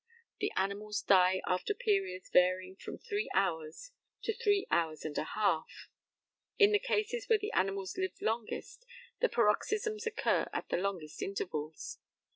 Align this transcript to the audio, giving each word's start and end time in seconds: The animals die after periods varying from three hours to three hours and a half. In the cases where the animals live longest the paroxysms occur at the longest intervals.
The 0.39 0.51
animals 0.55 1.03
die 1.03 1.43
after 1.45 1.75
periods 1.75 2.31
varying 2.31 2.75
from 2.75 2.97
three 2.97 3.29
hours 3.35 3.91
to 4.23 4.33
three 4.33 4.65
hours 4.71 5.05
and 5.05 5.15
a 5.15 5.23
half. 5.25 5.89
In 6.57 6.71
the 6.71 6.79
cases 6.79 7.29
where 7.29 7.37
the 7.37 7.51
animals 7.53 7.95
live 7.99 8.19
longest 8.19 8.83
the 9.19 9.29
paroxysms 9.29 10.07
occur 10.07 10.49
at 10.53 10.69
the 10.69 10.77
longest 10.77 11.21
intervals. 11.21 11.99